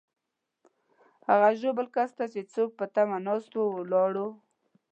هغه 1.29 1.49
ژوبل 1.61 1.87
کس 1.95 2.09
ته 2.17 2.25
چې 2.33 2.39
زموږ 2.53 2.69
په 2.79 2.85
تمه 2.95 3.17
ناست 3.27 3.51
وو، 3.53 3.65
ولاړو. 3.77 4.27